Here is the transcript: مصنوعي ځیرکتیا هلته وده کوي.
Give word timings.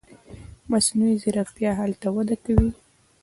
مصنوعي 0.71 1.15
ځیرکتیا 1.21 1.71
هلته 1.81 2.07
وده 2.15 2.35
کوي. 2.45 2.69